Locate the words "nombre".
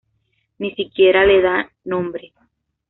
1.91-2.33